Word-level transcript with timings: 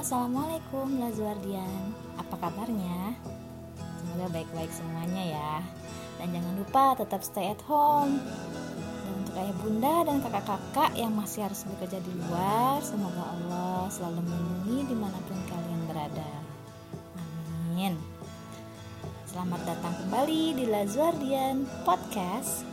Assalamualaikum 0.00 0.96
Lazuardian. 0.96 1.92
Apa 2.16 2.32
kabarnya? 2.40 3.12
Semoga 4.00 4.32
baik-baik 4.32 4.72
semuanya 4.72 5.24
ya. 5.28 5.54
Dan 6.16 6.40
jangan 6.40 6.56
lupa 6.56 6.96
tetap 6.96 7.20
stay 7.20 7.52
at 7.52 7.60
home. 7.68 8.16
Dan 8.80 9.12
untuk 9.20 9.36
ayah 9.36 9.52
bunda 9.60 9.94
dan 10.08 10.24
kakak-kakak 10.24 10.96
yang 10.96 11.12
masih 11.12 11.44
harus 11.44 11.68
bekerja 11.68 12.00
di 12.00 12.16
luar 12.16 12.80
Semoga 12.80 13.28
Allah 13.28 13.92
selalu 13.92 14.24
melindungi 14.24 14.88
di 14.88 14.96
mana 14.96 15.20
pun 15.20 15.36
kalian 15.52 15.82
berada. 15.84 16.32
Amin. 17.68 18.00
Selamat 19.28 19.60
datang 19.68 19.92
kembali 20.00 20.56
di 20.56 20.64
Lazuardian 20.64 21.68
Podcast 21.84 22.64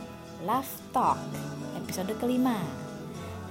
Love 0.48 0.72
Talk 0.96 1.20
Episode 1.76 2.16
kelima. 2.16 2.56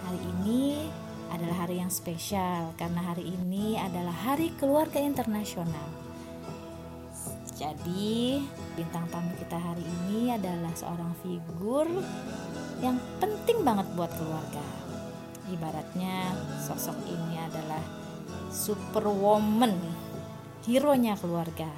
Hari 0.01 0.17
ini 0.41 0.89
adalah 1.31 1.67
hari 1.67 1.83
yang 1.83 1.91
spesial 1.91 2.71
karena 2.79 3.03
hari 3.03 3.27
ini 3.27 3.75
adalah 3.75 4.13
Hari 4.13 4.55
Keluarga 4.55 4.99
Internasional. 5.01 5.87
Jadi, 7.57 8.37
bintang 8.77 9.09
tamu 9.09 9.33
kita 9.33 9.57
hari 9.57 9.81
ini 9.81 10.29
adalah 10.29 10.69
seorang 10.77 11.09
figur 11.25 11.89
yang 12.85 13.01
penting 13.17 13.65
banget 13.65 13.89
buat 13.97 14.13
keluarga. 14.13 14.61
Ibaratnya 15.49 16.37
sosok 16.61 17.01
ini 17.09 17.41
adalah 17.41 17.81
superwoman, 18.53 19.73
hero-nya 20.69 21.17
keluarga. 21.17 21.71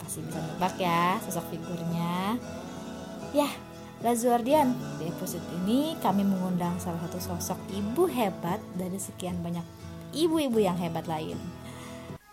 Pasti 0.00 0.24
bisa 0.24 0.40
nebak 0.40 0.80
ya 0.80 1.20
sosok 1.28 1.52
figurnya. 1.52 2.40
Ya, 3.36 3.52
Lazuardian, 4.02 4.74
di 4.98 5.06
episode 5.06 5.46
ini 5.62 5.94
kami 6.02 6.26
mengundang 6.26 6.74
salah 6.82 6.98
satu 7.06 7.22
sosok 7.22 7.58
ibu 7.70 8.10
hebat 8.10 8.58
dari 8.74 8.98
sekian 8.98 9.38
banyak 9.46 9.62
ibu-ibu 10.10 10.58
yang 10.58 10.74
hebat 10.74 11.06
lain. 11.06 11.38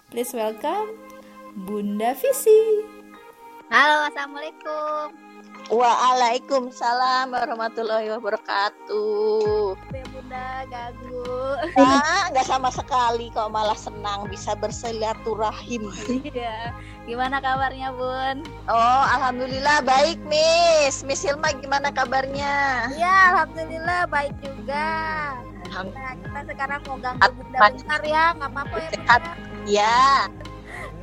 Please 0.09 0.33
welcome 0.33 0.97
Bunda 1.53 2.17
Visi. 2.17 2.81
Halo, 3.69 4.09
Assalamualaikum. 4.09 5.28
Waalaikumsalam 5.69 7.29
warahmatullahi 7.29 8.09
wabarakatuh. 8.17 9.77
Ya 9.93 10.05
Bunda, 10.09 10.47
ganggu. 10.65 11.29
Ah, 11.77 12.25
nggak 12.33 12.49
sama 12.49 12.73
sekali 12.73 13.29
kok 13.29 13.53
malah 13.53 13.77
senang 13.77 14.25
bisa 14.33 14.57
bersilaturahim. 14.57 15.93
Iya. 16.25 16.73
Gimana 17.05 17.37
kabarnya, 17.37 17.93
Bun? 17.93 18.49
Oh, 18.65 19.03
alhamdulillah 19.13 19.85
baik, 19.85 20.17
Miss. 20.25 21.05
Miss 21.05 21.21
Hilma 21.21 21.53
gimana 21.61 21.93
kabarnya? 21.93 22.89
Iya, 22.97 23.37
alhamdulillah 23.37 24.09
baik 24.09 24.33
juga. 24.41 24.89
Nah, 25.69 26.17
kita 26.17 26.39
sekarang 26.49 26.81
mau 26.89 26.97
ganggu 26.97 27.29
Bunda 27.37 27.57
bentar 27.69 28.01
ya, 28.01 28.33
nggak 28.41 28.49
apa-apa 28.57 28.75
ya. 28.81 28.89
Bunda. 28.89 29.17
Ya, 29.69 30.01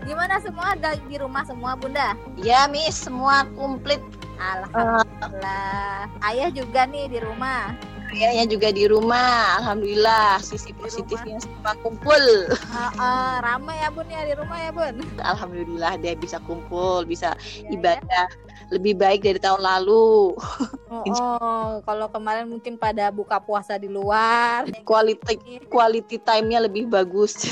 Gimana 0.07 0.39
semua 0.39 0.75
ada 0.75 0.95
di 1.07 1.19
rumah 1.19 1.43
semua, 1.47 1.79
Bunda? 1.79 2.19
ya 2.35 2.67
Miss, 2.67 2.99
semua 3.07 3.47
komplit. 3.55 4.03
Alhamdulillah. 4.37 6.09
Ayah 6.21 6.49
juga 6.53 6.85
nih 6.85 7.09
di 7.09 7.19
rumah. 7.21 7.73
Ayahnya 8.17 8.47
juga 8.47 8.69
di 8.71 8.87
rumah. 8.87 9.59
Alhamdulillah, 9.61 10.39
sisi 10.39 10.71
Di 10.71 10.79
positifnya 10.79 11.43
semua 11.43 11.75
kumpul. 11.83 12.49
Heeh, 12.49 13.33
ramai 13.43 13.77
ya, 13.83 13.89
Bun 13.91 14.07
ya 14.07 14.23
di 14.23 14.35
rumah 14.39 14.59
ya, 14.63 14.71
Bun. 14.71 14.95
Alhamdulillah 15.21 15.99
dia 15.99 16.15
bisa 16.15 16.39
kumpul, 16.47 17.03
bisa 17.03 17.35
Iya, 17.43 17.77
ibadah 17.77 18.27
lebih 18.71 18.95
baik 18.95 19.27
dari 19.27 19.41
tahun 19.43 19.61
lalu. 19.61 20.39
Oh, 20.87 21.03
oh, 21.03 21.69
kalau 21.83 22.07
kemarin 22.07 22.47
mungkin 22.47 22.79
pada 22.79 23.11
buka 23.11 23.43
puasa 23.43 23.75
di 23.75 23.91
luar. 23.91 24.71
Quality 24.87 25.67
quality 25.67 26.17
time-nya 26.23 26.63
lebih 26.63 26.87
bagus. 26.87 27.43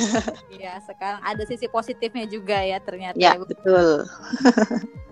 Iya, 0.54 0.78
sekarang 0.86 1.18
ada 1.20 1.42
sisi 1.44 1.66
positifnya 1.66 2.30
juga 2.30 2.62
ya 2.62 2.78
ternyata. 2.78 3.18
ya, 3.18 3.34
betul. 3.36 4.06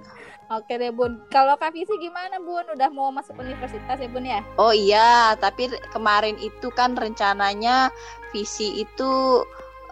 Oke 0.52 0.76
deh 0.76 0.92
Bun. 0.92 1.16
Kalau 1.32 1.56
Kak 1.56 1.72
Visi 1.72 1.96
gimana 1.96 2.36
Bun? 2.36 2.64
Udah 2.76 2.92
mau 2.92 3.08
masuk 3.08 3.40
universitas 3.40 3.96
ya 3.96 4.08
Bun 4.12 4.28
ya? 4.28 4.44
Oh 4.60 4.72
iya, 4.74 5.32
tapi 5.40 5.72
kemarin 5.88 6.36
itu 6.36 6.68
kan 6.76 6.92
rencananya 6.92 7.88
visi 8.36 8.84
itu 8.84 9.42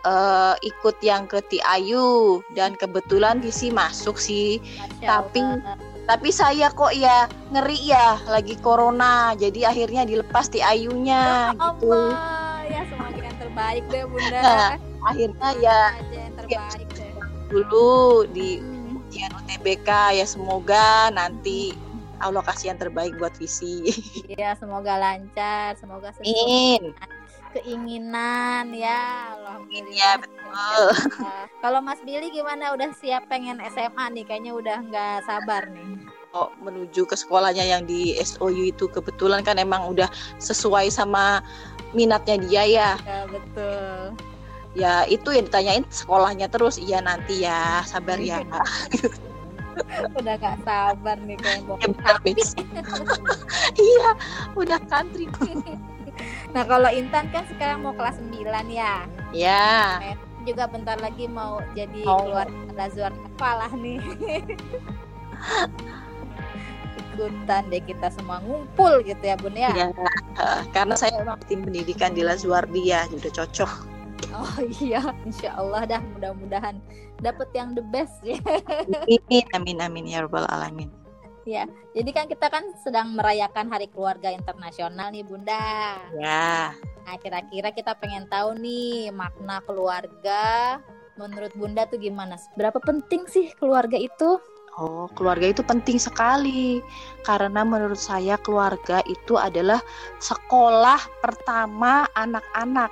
eh, 0.04 0.54
ikut 0.60 0.96
yang 1.00 1.24
ke 1.24 1.40
TIU 1.48 2.40
dan 2.52 2.76
kebetulan 2.76 3.40
visi 3.40 3.72
masuk 3.72 4.20
sih. 4.20 4.60
Masya 4.60 5.06
Tapi 5.08 5.40
Allah. 5.40 5.76
Tapi 6.08 6.34
saya 6.34 6.74
kok 6.74 6.90
ya 6.90 7.30
ngeri 7.54 7.94
ya 7.94 8.18
lagi 8.26 8.58
corona, 8.58 9.30
jadi 9.38 9.70
akhirnya 9.70 10.02
dilepas 10.02 10.50
TIU-nya 10.50 11.22
Ya 11.22 11.54
gitu. 11.54 11.86
Allah, 11.86 12.66
ya 12.66 12.82
semoga 12.90 13.20
yang 13.22 13.36
terbaik 13.38 13.84
deh 13.94 14.04
Bunda. 14.10 14.40
Nah, 14.42 14.68
Akhirnya 15.06 15.48
ya 15.62 15.78
aja 15.96 16.18
yang 16.18 16.34
terbaik 16.34 16.88
deh. 16.98 17.12
dulu 17.46 18.26
di 18.34 18.58
Hmm. 18.58 18.79
Ujian 19.20 19.36
UTBK 19.36 20.16
ya 20.16 20.24
semoga 20.24 21.12
nanti 21.12 21.76
Allah 22.20 22.40
kasih 22.40 22.72
yang 22.72 22.80
terbaik 22.80 23.16
buat 23.20 23.36
visi. 23.36 23.92
Iya, 24.28 24.56
semoga 24.60 24.96
lancar, 24.96 25.76
semoga 25.76 26.08
sesuai 26.16 26.36
Amin. 26.36 26.96
keinginan 27.52 28.72
ya. 28.72 29.36
Alhamdulillah. 29.36 29.92
Iya, 29.92 30.10
betul. 30.20 30.84
Nah, 31.20 31.44
Kalau 31.64 31.80
Mas 31.84 32.00
Billy 32.04 32.32
gimana? 32.32 32.72
Udah 32.76 32.92
siap 32.96 33.28
pengen 33.28 33.60
SMA 33.72 34.12
nih? 34.16 34.24
Kayaknya 34.24 34.52
udah 34.56 34.78
nggak 34.88 35.16
sabar 35.28 35.68
nih. 35.68 36.00
Oh, 36.32 36.48
menuju 36.60 37.04
ke 37.08 37.16
sekolahnya 37.16 37.64
yang 37.64 37.84
di 37.84 38.16
SOU 38.20 38.72
itu 38.72 38.88
kebetulan 38.88 39.44
kan 39.44 39.56
emang 39.60 39.88
udah 39.88 40.08
sesuai 40.40 40.92
sama 40.92 41.44
minatnya 41.96 42.36
dia 42.40 42.62
ya. 42.68 42.90
Ya, 43.04 43.24
betul. 43.28 44.16
Ya 44.78 45.02
itu 45.10 45.34
yang 45.34 45.50
ditanyain 45.50 45.84
sekolahnya 45.90 46.46
terus. 46.46 46.78
Iya 46.78 47.02
nanti 47.02 47.42
ya, 47.42 47.82
sabar 47.86 48.18
ya. 48.22 48.42
Udah 50.18 50.34
nggak 50.36 50.56
sabar 50.66 51.16
nih 51.24 51.38
kayak 51.40 51.62
mau 51.66 51.76
Ya. 51.80 52.14
Iya, 53.80 54.08
udah 54.58 54.78
country. 54.90 55.26
Nah 56.52 56.68
kalau 56.68 56.90
Intan 56.92 57.32
kan 57.32 57.48
sekarang 57.48 57.80
mau 57.80 57.96
kelas 57.96 58.20
9 58.20 58.44
ya 58.68 59.08
Ya, 59.32 59.96
Juga 60.44 60.68
bentar 60.68 61.00
lagi 61.00 61.24
mau 61.24 61.64
jadi 61.72 62.04
Mau. 62.04 62.28
keluar 62.28 62.44
Lazuar 62.76 63.08
kepala 63.14 63.72
nih 63.72 63.96
Ikutan 67.14 67.62
deh 67.72 67.80
kita 67.84 68.12
semua 68.12 68.40
ngumpul 68.44 69.00
gitu 69.00 69.22
ya 69.24 69.36
bun 69.40 69.56
ya 69.56 69.72
ya. 69.72 69.88
karena 70.76 70.92
saya 70.96 71.20
emang 71.20 71.40
tim 71.48 71.64
pendidikan 71.64 72.12
di 72.12 72.20
Lazuardi 72.20 72.92
ya, 72.92 73.04
udah 73.12 73.32
cocok. 73.32 73.89
Oh 74.38 74.56
iya 74.80 75.02
Insya 75.26 75.58
Allah 75.58 75.82
dah 75.86 76.02
mudah-mudahan 76.14 76.78
dapet 77.20 77.48
yang 77.52 77.74
the 77.74 77.84
best 77.90 78.14
ya 78.22 78.38
Amin, 79.10 79.44
amin, 79.52 79.78
amin 79.82 80.04
ya 80.06 80.24
rabbal 80.24 80.46
alamin. 80.48 80.88
Ya 81.48 81.66
jadi 81.96 82.10
kan 82.14 82.24
kita 82.28 82.46
kan 82.52 82.70
sedang 82.78 83.16
merayakan 83.16 83.72
Hari 83.72 83.90
Keluarga 83.90 84.30
Internasional 84.30 85.10
nih 85.10 85.24
bunda 85.24 85.98
Ya, 86.20 86.76
Nah 87.08 87.16
kira-kira 87.18 87.72
kita 87.72 87.96
pengen 87.96 88.28
tahu 88.28 88.54
nih 88.60 89.08
makna 89.10 89.58
keluarga 89.64 90.78
Menurut 91.18 91.52
bunda 91.56 91.88
tuh 91.88 91.98
gimana? 92.00 92.36
Berapa 92.54 92.78
penting 92.80 93.24
sih 93.28 93.52
keluarga 93.56 93.96
itu? 93.98 94.38
oh 94.78 95.10
keluarga 95.12 95.50
itu 95.50 95.60
penting 95.66 95.98
sekali 95.98 96.80
karena 97.26 97.66
menurut 97.66 97.98
saya 97.98 98.38
keluarga 98.40 99.02
itu 99.04 99.34
adalah 99.36 99.82
sekolah 100.22 101.00
pertama 101.20 102.06
anak-anak 102.14 102.88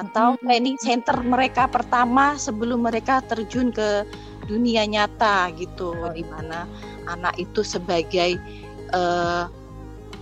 atau 0.00 0.40
training 0.40 0.80
center 0.80 1.20
mereka 1.20 1.68
pertama 1.68 2.34
sebelum 2.40 2.88
mereka 2.88 3.20
terjun 3.28 3.68
ke 3.68 4.08
dunia 4.48 4.88
nyata 4.88 5.52
gitu, 5.60 5.92
Oh, 5.92 6.10
di 6.10 6.24
mana 6.24 6.64
anak 7.06 7.36
itu 7.36 7.60
sebagai 7.60 8.40
eh, 8.96 9.44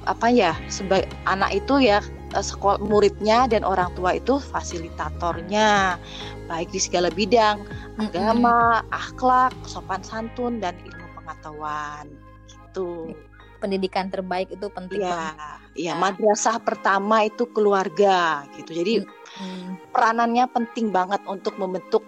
apa 0.04 0.26
ya, 0.28 0.58
sebagai 0.66 1.06
anak 1.30 1.62
itu 1.62 1.86
ya 1.86 2.02
sekolah 2.34 2.82
muridnya 2.84 3.48
dan 3.48 3.64
orang 3.64 3.88
tua 3.96 4.20
itu 4.20 4.36
fasilitatornya 4.36 5.96
baik 6.44 6.68
di 6.68 6.80
segala 6.80 7.08
bidang 7.08 7.64
agama, 7.96 8.84
akhlak, 8.92 9.52
sopan 9.64 10.04
santun 10.04 10.60
dan 10.60 10.76
ilmu 10.84 11.06
pengetahuan 11.16 12.04
gitu. 12.48 13.16
Pendidikan 13.58 14.06
terbaik 14.06 14.54
itu 14.54 14.66
penting 14.70 15.02
Iya, 15.02 15.34
iya 15.74 15.92
madrasah 15.98 16.62
pertama 16.62 17.26
itu 17.26 17.46
keluarga 17.50 18.46
gitu. 18.54 18.72
Jadi 18.74 18.94
Hmm. 19.38 19.78
peranannya 19.94 20.50
penting 20.50 20.90
banget 20.90 21.22
untuk 21.30 21.54
membentuk 21.60 22.02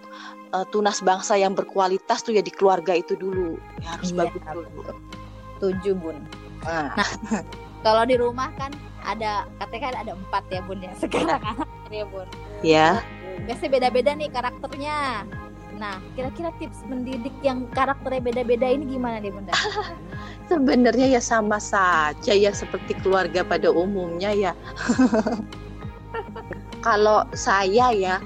eh, 0.51 0.65
tunas 0.67 0.99
bangsa 0.99 1.39
yang 1.39 1.55
berkualitas 1.55 2.19
tuh 2.27 2.35
ya 2.35 2.43
di 2.43 2.51
keluarga 2.51 2.91
itu 2.91 3.15
dulu. 3.15 3.55
Ya 3.79 3.95
harus 3.95 4.11
Iya, 4.11 4.17
bagus 4.27 4.43
dulu. 4.51 4.81
Tujuh 5.63 5.93
bun. 5.95 6.17
Nah, 6.67 6.91
Kalau 7.85 8.03
di 8.05 8.13
rumah 8.13 8.53
kan 8.59 8.69
ada 9.01 9.49
katanya 9.57 9.81
kan 9.89 9.95
ada 10.05 10.11
empat 10.13 10.43
ya 10.53 10.61
bun 10.61 10.79
ya 10.83 10.93
sekarang 11.01 11.41
ya 11.89 12.05
bun. 12.05 12.27
ya. 12.61 12.87
Biasanya 13.47 13.71
beda-beda 13.73 14.11
nih 14.13 14.29
karakternya. 14.29 15.25
Nah, 15.79 15.97
kira-kira 16.13 16.51
tips 16.59 16.83
mendidik 16.87 17.33
yang 17.41 17.65
karakternya 17.71 18.21
beda-beda 18.21 18.67
ini 18.67 18.97
gimana 18.97 19.23
nih 19.23 19.31
bunda? 19.31 19.55
Sebenarnya 20.51 21.07
ya 21.07 21.21
sama 21.23 21.57
saja 21.57 22.33
ya 22.35 22.51
seperti 22.51 22.93
keluarga 22.99 23.41
pada 23.45 23.71
umumnya 23.71 24.31
ya. 24.35 24.53
Kalau 26.85 27.23
saya 27.37 27.93
ya 27.93 28.17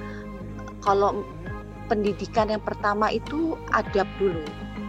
kalau 0.80 1.28
pendidikan 1.92 2.50
yang 2.50 2.64
pertama 2.64 3.12
itu 3.12 3.60
adab 3.76 4.08
dulu, 4.16 4.42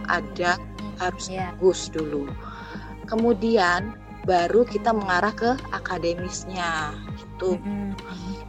adab 0.07 0.57
harus 0.97 1.27
Iya. 1.27 1.51
bagus 1.53 1.91
dulu. 1.91 2.31
Kemudian 3.05 3.91
baru 4.23 4.63
kita 4.67 4.95
mengarah 4.95 5.35
ke 5.35 5.51
akademisnya 5.71 6.95
gitu. 7.37 7.61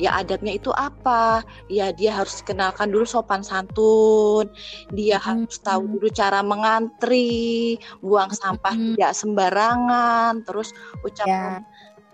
Ya 0.00 0.17
adabnya 0.17 0.56
itu 0.56 0.73
apa? 0.73 1.44
Ya 1.69 1.93
dia 1.93 2.17
harus 2.17 2.40
kenalkan 2.40 2.88
dulu 2.88 3.05
sopan 3.05 3.44
santun. 3.44 4.49
Dia 4.94 5.20
harus 5.20 5.61
tahu 5.61 5.99
dulu 5.99 6.08
cara 6.08 6.40
mengantri, 6.40 7.76
buang 8.00 8.32
sampah 8.32 8.73
tidak 8.73 9.12
sembarangan, 9.12 10.40
terus 10.49 10.73
ucapan 11.05 11.61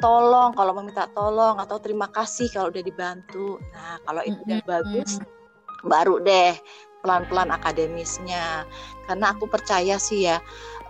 tolong 0.02 0.50
kalau 0.58 0.74
meminta 0.74 1.06
tolong 1.14 1.62
atau 1.62 1.78
terima 1.78 2.10
kasih 2.10 2.50
kalau 2.50 2.68
udah 2.74 2.82
dibantu. 2.82 3.62
Nah, 3.70 4.02
kalau 4.02 4.22
itu 4.26 4.40
udah 4.42 4.60
bagus 4.66 5.22
baru 5.86 6.18
deh 6.24 6.56
pelan-pelan 7.04 7.52
akademisnya. 7.52 8.64
Karena 9.04 9.36
aku 9.36 9.44
percaya 9.46 10.00
sih 10.00 10.24
ya 10.26 10.40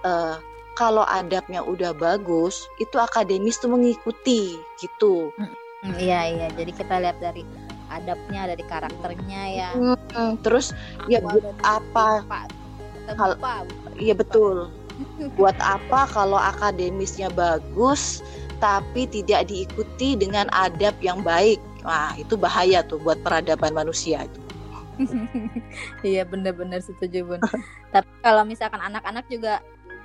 eh, 0.06 0.36
kalau 0.75 1.06
adabnya 1.06 1.62
udah 1.62 1.94
bagus, 1.94 2.66
itu 2.82 2.98
akademis 2.98 3.62
tuh 3.62 3.70
mengikuti 3.70 4.58
gitu. 4.82 5.31
Mm, 5.38 5.54
Iya 5.84 6.20
iya. 6.32 6.46
Jadi 6.56 6.72
kita 6.72 6.94
lihat 7.00 7.19
dari 7.20 7.44
adabnya, 7.92 8.48
dari 8.48 8.64
karakternya 8.64 9.42
ya. 9.52 9.70
Hmm, 9.76 10.40
terus 10.40 10.72
ya 11.10 11.20
buat 11.20 11.44
apa? 11.62 12.25
Lupa. 13.12 13.69
Iya 14.00 14.14
betul. 14.16 14.72
Buat 15.38 15.58
apa 15.58 16.06
kalau 16.06 16.38
akademisnya 16.38 17.26
bagus 17.34 18.22
tapi 18.62 19.10
tidak 19.10 19.50
diikuti 19.50 20.14
dengan 20.14 20.46
adab 20.54 20.94
yang 21.02 21.20
baik? 21.20 21.58
Wah, 21.82 22.14
itu 22.14 22.38
bahaya 22.38 22.81
tuh 22.86 23.02
buat 23.02 23.19
peradaban 23.20 23.75
manusia 23.75 24.25
itu. 24.25 24.40
Iya 26.06 26.22
benar-benar 26.22 26.78
setuju 26.78 27.26
bun. 27.26 27.40
Tapi 27.90 28.08
kalau 28.22 28.46
misalkan 28.46 28.78
anak-anak 28.78 29.26
juga 29.26 29.58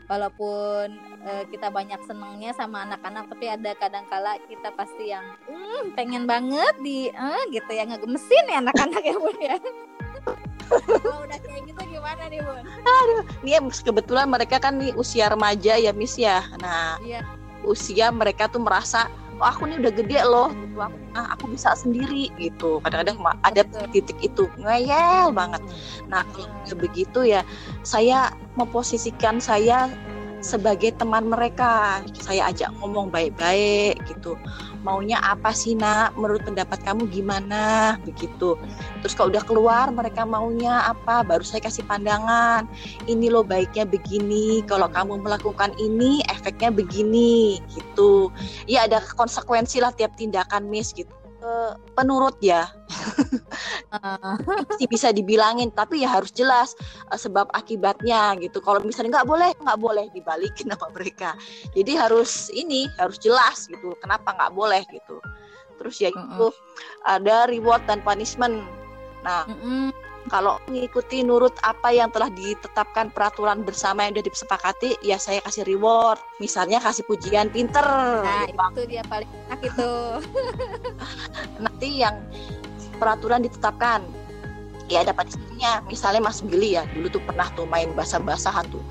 walaupun 0.09 0.97
eh, 1.23 1.43
kita 1.47 1.69
banyak 1.69 2.01
senangnya 2.03 2.51
sama 2.51 2.83
anak-anak 2.83 3.29
tapi 3.29 3.45
ada 3.45 3.71
kadang-kala 3.77 4.41
kita 4.49 4.73
pasti 4.73 5.13
yang 5.13 5.23
"Hmm, 5.45 5.93
pengen 5.93 6.25
banget 6.25 6.73
di 6.81 7.13
eh, 7.13 7.41
gitu 7.53 7.69
ya 7.69 7.85
ngegemesin 7.85 8.45
ya 8.49 8.57
anak-anak 8.59 9.03
ya 9.05 9.15
bun 9.15 9.37
ya. 9.39 9.55
Kalau 10.69 11.25
udah 11.25 11.39
kayak 11.41 11.61
gitu 11.65 11.81
gimana 11.87 12.23
nih 12.29 12.41
bun? 12.41 12.61
Ini 13.41 13.49
ya, 13.57 13.59
kebetulan 13.63 14.27
mereka 14.29 14.61
kan 14.61 14.77
nih 14.77 14.93
usia 14.93 15.31
remaja 15.31 15.73
ya, 15.79 15.89
Miss 15.95 16.13
ya. 16.13 16.45
Nah, 16.61 16.99
Iya. 17.01 17.25
usia 17.65 18.13
mereka 18.13 18.45
tuh 18.45 18.61
merasa 18.61 19.09
oh 19.39 19.47
aku 19.47 19.71
nih 19.71 19.79
udah 19.79 19.93
gede 19.95 20.19
loh 20.27 20.51
gitu. 20.51 20.77
Aku, 20.79 20.97
ah, 21.15 21.27
aku 21.33 21.45
bisa 21.55 21.73
sendiri 21.75 22.27
gitu. 22.37 22.83
Kadang-kadang 22.83 23.17
ada 23.43 23.61
titik 23.91 24.19
itu 24.19 24.51
ngeyel 24.59 25.31
banget. 25.31 25.63
Nah 26.11 26.27
kalau 26.35 26.47
udah 26.67 26.77
begitu 26.77 27.19
ya 27.23 27.41
saya 27.81 28.35
memposisikan 28.59 29.39
saya 29.39 29.87
sebagai 30.39 30.95
teman 30.95 31.27
mereka. 31.27 32.03
Saya 32.19 32.51
ajak 32.51 32.71
ngomong 32.79 33.11
baik-baik 33.11 33.99
gitu 34.07 34.35
maunya 34.81 35.19
apa 35.19 35.51
sih 35.51 35.75
nak? 35.75 36.15
Menurut 36.15 36.47
pendapat 36.47 36.79
kamu 36.81 37.11
gimana? 37.11 37.95
Begitu. 38.07 38.55
Terus 39.03 39.13
kalau 39.13 39.29
udah 39.29 39.43
keluar 39.43 39.85
mereka 39.91 40.23
maunya 40.23 40.87
apa? 40.87 41.21
Baru 41.27 41.43
saya 41.43 41.59
kasih 41.63 41.83
pandangan. 41.85 42.65
Ini 43.05 43.27
loh 43.27 43.43
baiknya 43.43 43.83
begini. 43.83 44.63
Kalau 44.65 44.87
kamu 44.87 45.19
melakukan 45.19 45.75
ini 45.77 46.23
efeknya 46.31 46.71
begini. 46.71 47.59
Gitu. 47.75 48.31
Ya 48.65 48.87
ada 48.87 49.03
konsekuensi 49.03 49.83
lah 49.83 49.91
tiap 49.91 50.15
tindakan 50.15 50.71
miss 50.71 50.95
gitu 50.95 51.18
Eh, 51.39 51.71
penurut 51.95 52.35
ya. 52.43 52.67
Sih 54.79 54.91
bisa 54.91 55.15
dibilangin 55.15 55.71
tapi 55.71 56.03
ya 56.03 56.19
harus 56.19 56.35
jelas 56.35 56.75
eh, 57.07 57.15
sebab 57.15 57.47
akibatnya 57.55 58.35
gitu. 58.43 58.59
Kalau 58.59 58.83
misalnya 58.83 59.23
nggak 59.23 59.29
boleh 59.29 59.49
nggak 59.55 59.79
boleh 59.79 60.05
dibalikin 60.11 60.67
sama 60.75 60.91
mereka. 60.91 61.39
Jadi 61.71 61.95
harus 61.95 62.51
ini 62.51 62.91
harus 62.99 63.15
jelas 63.23 63.71
gitu 63.71 63.95
kenapa 64.03 64.35
nggak 64.35 64.51
boleh 64.51 64.83
gitu. 64.91 65.23
Terus 65.79 65.95
ya 66.03 66.11
itu 66.11 66.47
ada 67.07 67.47
reward 67.47 67.87
dan 67.87 68.03
punishment. 68.03 68.59
Nah 69.23 69.47
mm-mm. 69.47 69.95
Kalau 70.29 70.61
mengikuti 70.69 71.25
nurut 71.25 71.53
apa 71.65 71.91
yang 71.91 72.13
telah 72.13 72.29
ditetapkan 72.31 73.11
peraturan 73.11 73.65
bersama 73.65 74.05
yang 74.05 74.15
sudah 74.15 74.25
disepakati 74.29 74.89
ya 75.03 75.17
saya 75.17 75.41
kasih 75.43 75.65
reward. 75.65 76.21
Misalnya 76.39 76.79
kasih 76.79 77.03
pujian 77.09 77.49
pinter. 77.49 77.83
Nah 77.83 78.47
gitu. 78.47 78.55
itu 78.55 78.83
dia 78.95 79.03
paling 79.09 79.29
enak 79.49 79.61
itu. 79.65 79.91
nanti 81.63 81.89
yang 81.99 82.15
peraturan 83.01 83.43
ditetapkan 83.43 84.05
ya 84.89 85.05
ada 85.05 85.13
punishmentnya 85.13 85.85
misalnya 85.85 86.19
Mas 86.19 86.41
Billy 86.41 86.75
ya 86.75 86.83
dulu 86.97 87.07
tuh 87.13 87.21
pernah 87.23 87.45
tuh 87.53 87.69
main 87.69 87.93
basah-basahan 87.93 88.65
tuh 88.73 88.81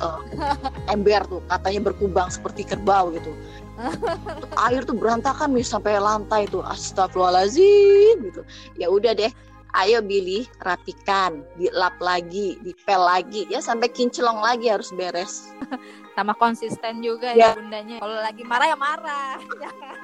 eh, 0.00 0.20
ember 0.94 1.22
tuh 1.28 1.44
katanya 1.46 1.92
berkubang 1.92 2.28
seperti 2.32 2.64
kerbau 2.66 3.12
gitu. 3.14 3.30
Tuh 3.76 4.50
air 4.68 4.82
tuh 4.84 4.96
berantakan 4.96 5.56
nih 5.56 5.64
sampai 5.64 5.96
lantai 6.00 6.48
tuh. 6.48 6.64
Astagfirullahaladzim 6.64 8.16
gitu. 8.28 8.42
Ya 8.76 8.88
udah 8.88 9.16
deh 9.16 9.32
ayo 9.74 10.04
Billy 10.04 10.44
rapikan 10.60 11.40
dilap 11.56 11.96
lagi 11.96 12.60
dipel 12.60 13.00
lagi 13.00 13.48
ya 13.48 13.58
sampai 13.58 13.88
kinclong 13.88 14.38
lagi 14.38 14.68
harus 14.68 14.92
beres 14.92 15.48
sama 16.16 16.36
konsisten 16.36 17.00
juga 17.00 17.32
Ya. 17.32 17.52
ya, 17.52 17.56
bundanya. 17.56 17.96
Kalau 17.96 18.18
lagi 18.20 18.42
marah 18.44 18.66
ya 18.68 18.76
marah, 18.76 19.36
jangan. 19.64 19.96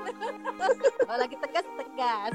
Kalau 1.04 1.18
lagi 1.20 1.36
tegas 1.36 1.66
tegas. 1.76 2.34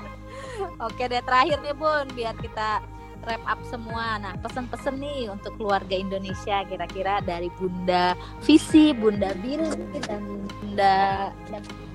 Oke 0.86 1.10
deh 1.10 1.18
terakhir 1.18 1.58
nih 1.66 1.74
bun, 1.74 2.06
biar 2.14 2.38
kita 2.38 2.78
wrap 3.26 3.42
up 3.42 3.58
semua. 3.66 4.22
Nah 4.22 4.38
pesan-pesan 4.38 5.02
nih 5.02 5.26
untuk 5.34 5.58
keluarga 5.58 5.98
Indonesia 5.98 6.62
kira-kira 6.62 7.18
dari 7.26 7.50
Bunda 7.58 8.14
Visi, 8.46 8.94
Bunda 8.94 9.34
Billy 9.42 9.66
dan 10.06 10.22
Bunda 10.46 10.96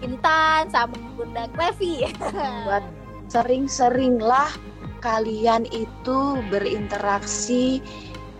Intan 0.03 0.67
sama 0.67 0.99
Bunda 1.15 1.47
Klevi. 1.55 2.03
buat 2.67 2.83
sering-seringlah 3.31 4.51
kalian 4.99 5.63
itu 5.71 6.19
berinteraksi 6.51 7.79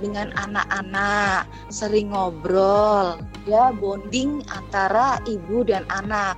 dengan 0.03 0.35
anak-anak, 0.35 1.47
sering 1.71 2.11
ngobrol, 2.11 3.15
ya 3.47 3.71
bonding 3.71 4.43
antara 4.51 5.23
ibu 5.23 5.63
dan 5.63 5.87
anak. 5.87 6.35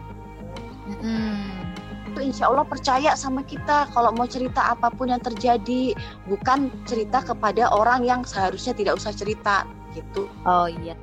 Itu 2.14 2.20
insya 2.22 2.52
Allah 2.52 2.68
percaya 2.68 3.18
sama 3.18 3.42
kita 3.42 3.90
kalau 3.90 4.14
mau 4.14 4.30
cerita 4.30 4.78
apa 4.78 4.94
pun 4.94 5.10
yang 5.10 5.24
terjadi, 5.24 5.98
bukan 6.30 6.70
cerita 6.86 7.26
kepada 7.26 7.74
orang 7.74 8.06
yang 8.06 8.22
seharusnya 8.22 8.78
tidak 8.78 9.02
usah 9.02 9.16
cerita 9.16 9.66
gitu. 9.98 10.30
Oh 10.46 10.70
iya 10.70 10.94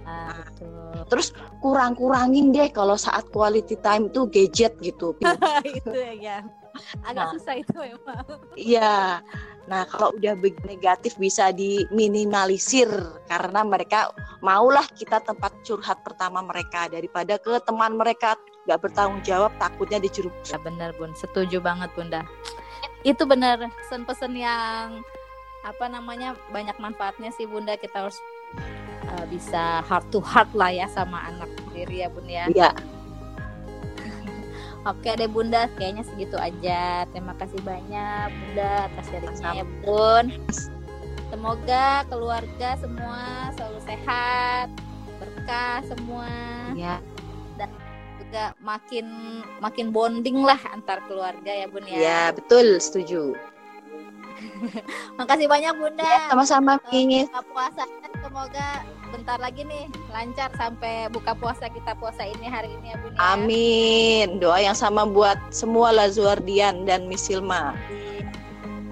betul. 0.47 1.03
Terus 1.11 1.35
kurang-kurangin 1.59 2.55
deh 2.55 2.71
kalau 2.71 2.95
saat 2.95 3.27
quality 3.35 3.75
time 3.83 4.07
tuh 4.15 4.31
gadget 4.31 4.79
gitu. 4.79 5.17
itu 5.67 5.99
ya. 6.23 6.47
Agak 7.05 7.25
Nah. 7.27 7.33
susah 7.37 7.55
itu 7.59 7.79
emang. 7.81 8.27
Iya. 8.57 9.21
Nah, 9.71 9.87
kalau 9.87 10.11
udah 10.19 10.35
negatif 10.67 11.15
bisa 11.15 11.55
diminimalisir 11.55 12.91
karena 13.31 13.63
mereka 13.63 14.11
maulah 14.43 14.83
kita 14.99 15.23
tempat 15.23 15.55
curhat 15.63 16.03
pertama 16.03 16.43
mereka 16.43 16.91
daripada 16.91 17.39
ke 17.39 17.61
teman 17.63 17.95
mereka 17.95 18.35
nggak 18.67 18.81
bertanggung 18.83 19.23
jawab 19.23 19.55
takutnya 19.63 20.03
dicurug. 20.03 20.35
Ya 20.49 20.59
benar 20.59 20.91
bun, 20.99 21.15
setuju 21.15 21.63
banget 21.63 21.87
bunda. 21.95 22.27
Itu 23.07 23.25
benar 23.31 23.63
pesan-pesan 23.87 24.33
yang 24.35 25.07
apa 25.61 25.87
namanya 25.93 26.35
banyak 26.51 26.75
manfaatnya 26.81 27.31
sih 27.37 27.45
bunda 27.45 27.77
kita 27.77 28.09
harus 28.09 28.17
uh, 29.13 29.25
bisa 29.29 29.85
heart 29.85 30.09
to 30.09 30.19
heart 30.25 30.49
lah 30.57 30.73
ya 30.73 30.89
sama 30.89 31.21
anak 31.31 31.53
sendiri 31.69 32.03
ya 32.03 32.09
bun 32.11 32.27
ya. 32.27 32.51
Iya. 32.51 32.71
Oke 34.89 35.13
deh 35.13 35.29
bunda, 35.29 35.69
kayaknya 35.77 36.09
segitu 36.09 36.41
aja. 36.41 37.05
Terima 37.13 37.37
kasih 37.37 37.61
banyak 37.61 38.29
bunda 38.33 38.89
atas 38.89 39.07
sharingnya 39.13 39.61
ya 39.61 39.67
bun. 39.85 40.33
Semoga 41.29 42.03
keluarga 42.09 42.69
semua 42.81 43.53
selalu 43.61 43.81
sehat, 43.85 44.67
berkah 45.21 45.85
semua. 45.85 46.33
Iya. 46.73 46.97
Juga 48.25 48.55
makin 48.65 49.07
makin 49.61 49.93
bonding 49.93 50.41
lah 50.47 50.59
antar 50.73 51.05
keluarga 51.05 51.53
ya 51.53 51.67
bun 51.69 51.85
ya. 51.85 51.99
Iya, 52.01 52.23
betul, 52.33 52.81
setuju. 52.81 53.37
Makasih 55.19 55.47
banyak 55.49 55.75
Bunda. 55.77 56.05
Ya, 56.05 56.29
sama-sama, 56.33 56.79
Miss. 56.91 57.29
Buka 57.31 57.43
puasanya 57.53 58.09
semoga 58.21 58.69
bentar 59.11 59.39
lagi 59.43 59.67
nih 59.67 59.91
lancar 60.15 60.53
sampai 60.55 61.11
buka 61.11 61.35
puasa 61.35 61.67
kita 61.67 61.99
puasa 61.99 62.23
ini 62.23 62.47
hari 62.47 62.71
ini 62.79 62.95
ya 62.95 62.97
Bunda. 63.01 63.19
Amin. 63.19 64.27
Doa 64.39 64.59
yang 64.63 64.77
sama 64.77 65.03
buat 65.09 65.37
semua 65.51 65.91
Lazuardian 65.91 66.87
dan 66.87 67.11
Miss 67.11 67.27
Silma. 67.27 67.75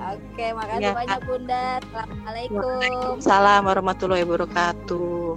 Oke, 0.09 0.57
makasih 0.57 0.90
Ya. 0.90 0.93
banyak 0.97 1.21
Bunda. 1.28 1.64
Assalamualaikum. 1.85 3.14
Salam 3.21 3.62
warahmatullahi 3.69 4.25
wabarakatuh. 4.25 5.37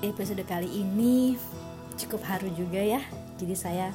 Episode 0.00 0.44
kali 0.48 0.68
ini 0.68 1.36
cukup 2.00 2.24
haru 2.24 2.48
juga 2.56 2.80
ya. 2.80 3.00
Jadi 3.36 3.54
saya 3.54 3.92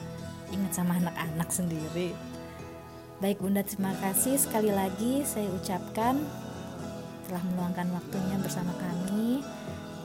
ingat 0.53 0.71
sama 0.73 0.97
anak-anak 0.97 1.49
sendiri. 1.49 2.13
Baik 3.19 3.43
Bunda, 3.43 3.59
terima 3.67 3.91
kasih 3.99 4.39
sekali 4.39 4.71
lagi 4.71 5.27
saya 5.27 5.51
ucapkan 5.51 6.23
telah 7.27 7.43
meluangkan 7.51 7.91
waktunya 7.91 8.39
bersama 8.39 8.71
kami 8.79 9.43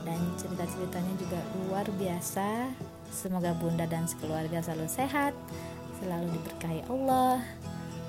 dan 0.03 0.19
cerita-ceritanya 0.35 1.15
juga 1.15 1.39
luar 1.63 1.87
biasa. 1.95 2.75
Semoga 3.15 3.55
Bunda 3.55 3.87
dan 3.87 4.03
sekeluarga 4.03 4.59
selalu 4.59 4.91
sehat, 4.91 5.31
selalu 6.03 6.27
diberkahi 6.27 6.83
Allah. 6.91 7.39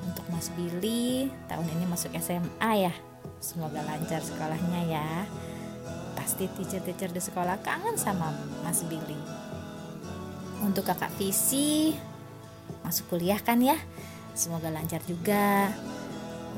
Untuk 0.03 0.27
Mas 0.27 0.51
Billy, 0.59 1.31
tahun 1.47 1.71
ini 1.71 1.87
masuk 1.87 2.11
SMA 2.19 2.91
ya. 2.91 2.95
Semoga 3.39 3.87
lancar 3.87 4.19
sekolahnya 4.19 4.91
ya. 4.91 5.23
Pasti 6.19 6.51
teacher-teacher 6.51 7.15
di 7.15 7.23
sekolah 7.23 7.63
kangen 7.63 7.95
sama 7.95 8.35
Mas 8.67 8.83
Billy. 8.83 9.23
Untuk 10.67 10.83
kakak 10.83 11.15
Visi, 11.15 11.95
masuk 12.83 13.15
kuliah 13.15 13.39
kan 13.39 13.63
ya? 13.63 13.79
Semoga 14.37 14.69
lancar 14.69 15.01
juga. 15.09 15.73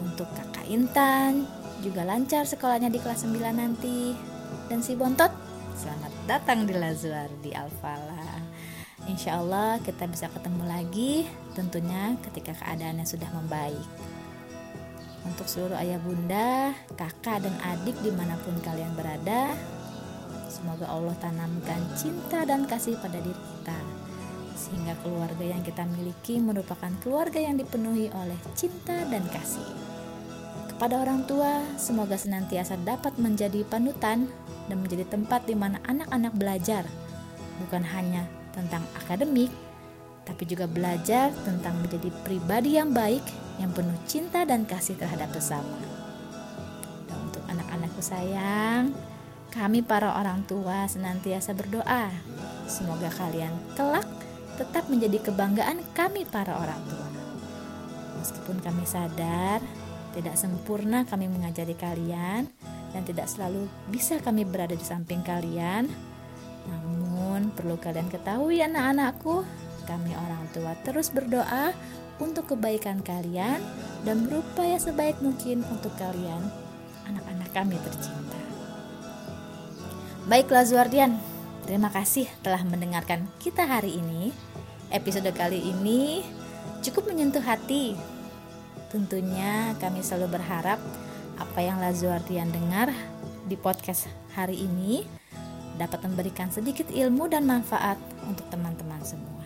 Untuk 0.03 0.27
kakak 0.35 0.67
Intan 0.67 1.47
juga 1.79 2.03
lancar 2.03 2.43
sekolahnya 2.43 2.91
di 2.91 2.99
kelas 2.99 3.23
9 3.23 3.39
nanti. 3.55 4.19
Dan 4.67 4.83
si 4.83 4.99
Bontot, 4.99 5.31
selamat 5.79 6.13
datang 6.27 6.67
di 6.67 6.75
Lazuar 6.75 7.31
di 7.39 7.55
Alfala. 7.55 8.43
Insya 9.07 9.39
Allah 9.39 9.79
kita 9.81 10.11
bisa 10.11 10.27
ketemu 10.27 10.67
lagi 10.67 11.25
tentunya 11.55 12.19
ketika 12.29 12.51
keadaannya 12.59 13.07
sudah 13.07 13.31
membaik. 13.31 13.87
Untuk 15.23 15.47
seluruh 15.47 15.79
ayah 15.79 16.03
bunda, 16.03 16.75
kakak 16.99 17.47
dan 17.47 17.55
adik 17.63 17.95
di 18.03 18.11
mana 18.11 18.35
pun 18.43 18.59
kalian 18.59 18.91
berada, 18.99 19.55
semoga 20.51 20.91
Allah 20.91 21.15
tanamkan 21.23 21.81
cinta 21.95 22.43
dan 22.43 22.67
kasih 22.67 22.99
pada 22.99 23.23
diri 23.23 23.39
kita 23.39 24.08
sehingga 24.59 24.99
keluarga 25.07 25.47
yang 25.47 25.63
kita 25.63 25.87
miliki 25.87 26.43
merupakan 26.43 26.91
keluarga 26.99 27.39
yang 27.39 27.55
dipenuhi 27.55 28.11
oleh 28.11 28.35
cinta 28.59 29.07
dan 29.07 29.23
kasih. 29.31 29.63
Kepada 30.67 30.99
orang 30.99 31.23
tua, 31.31 31.63
semoga 31.79 32.19
senantiasa 32.19 32.75
dapat 32.83 33.15
menjadi 33.23 33.63
panutan 33.63 34.27
dan 34.67 34.77
menjadi 34.83 35.07
tempat 35.07 35.47
di 35.47 35.55
mana 35.55 35.79
anak-anak 35.87 36.35
belajar, 36.35 36.83
bukan 37.63 37.87
hanya 37.87 38.27
tentang 38.51 38.83
akademik, 38.99 39.51
tapi 40.27 40.43
juga 40.45 40.67
belajar 40.67 41.31
tentang 41.47 41.79
menjadi 41.79 42.11
pribadi 42.27 42.77
yang 42.77 42.91
baik 42.91 43.23
yang 43.63 43.71
penuh 43.75 43.97
cinta 44.07 44.43
dan 44.43 44.67
kasih 44.67 44.95
terhadap 44.99 45.31
sesama. 45.35 45.79
Dan 47.07 47.19
untuk 47.27 47.43
anak-anakku 47.47 48.03
sayang, 48.03 48.95
kami 49.51 49.83
para 49.83 50.15
orang 50.15 50.45
tua 50.47 50.87
senantiasa 50.87 51.57
berdoa. 51.57 52.13
Semoga 52.69 53.09
kalian 53.09 53.51
kelak 53.75 54.18
tetap 54.59 54.91
menjadi 54.91 55.23
kebanggaan 55.31 55.81
kami 55.95 56.27
para 56.27 56.59
orang 56.59 56.83
tua. 56.91 57.09
Meskipun 58.19 58.59
kami 58.59 58.83
sadar 58.83 59.63
tidak 60.19 60.35
sempurna 60.35 61.07
kami 61.07 61.31
mengajari 61.31 61.79
kalian 61.79 62.51
dan 62.91 63.03
tidak 63.07 63.31
selalu 63.31 63.71
bisa 63.87 64.19
kami 64.19 64.43
berada 64.43 64.75
di 64.75 64.83
samping 64.83 65.23
kalian, 65.23 65.87
namun 66.67 67.55
perlu 67.55 67.79
kalian 67.79 68.11
ketahui 68.11 68.59
anak-anakku, 68.59 69.47
kami 69.87 70.13
orang 70.19 70.45
tua 70.51 70.75
terus 70.83 71.15
berdoa 71.15 71.71
untuk 72.19 72.51
kebaikan 72.57 72.99
kalian 73.05 73.63
dan 74.03 74.27
berupaya 74.27 74.81
sebaik 74.81 75.23
mungkin 75.23 75.63
untuk 75.71 75.95
kalian, 76.01 76.43
anak-anak 77.07 77.51
kami 77.55 77.77
tercinta. 77.79 78.41
Baiklah 80.29 80.67
Zuardian, 80.67 81.17
terima 81.65 81.89
kasih 81.89 82.29
telah 82.43 82.61
mendengarkan 82.67 83.31
kita 83.41 83.65
hari 83.65 83.97
ini 83.97 84.35
episode 84.89 85.29
kali 85.37 85.61
ini 85.61 86.25
cukup 86.81 87.13
menyentuh 87.13 87.43
hati. 87.43 87.97
Tentunya 88.89 89.77
kami 89.77 90.01
selalu 90.01 90.41
berharap 90.41 90.81
apa 91.37 91.59
yang 91.61 91.77
Lazuardian 91.79 92.49
dengar 92.49 92.89
di 93.45 93.57
podcast 93.57 94.09
hari 94.33 94.65
ini 94.65 95.05
dapat 95.77 96.03
memberikan 96.09 96.49
sedikit 96.51 96.89
ilmu 96.91 97.29
dan 97.31 97.45
manfaat 97.45 98.01
untuk 98.27 98.49
teman-teman 98.51 99.01
semua. 99.05 99.45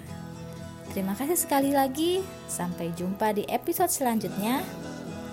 Terima 0.95 1.17
kasih 1.17 1.37
sekali 1.37 1.73
lagi. 1.73 2.23
Sampai 2.47 2.95
jumpa 2.95 3.35
di 3.35 3.49
episode 3.49 3.91
selanjutnya. 3.91 4.63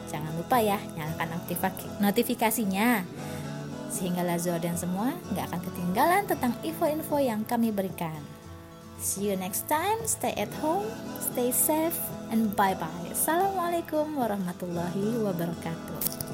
Jangan 0.10 0.34
lupa 0.42 0.58
ya, 0.58 0.82
nyalakan 0.98 1.38
notifikasinya 2.02 3.06
sehingga 3.90 4.22
Lazuardian 4.22 4.78
semua 4.78 5.18
nggak 5.34 5.46
akan 5.50 5.62
ketinggalan 5.66 6.24
tentang 6.30 6.54
info-info 6.62 7.18
yang 7.18 7.42
kami 7.42 7.74
berikan. 7.74 8.39
See 9.00 9.32
you 9.32 9.40
next 9.40 9.72
time. 9.72 10.04
Stay 10.04 10.36
at 10.36 10.52
home, 10.60 10.84
stay 11.32 11.56
safe, 11.56 11.96
and 12.36 12.52
bye 12.52 12.76
bye. 12.76 13.08
Assalamualaikum 13.08 14.20
warahmatullahi 14.20 15.24
wabarakatuh. 15.24 16.29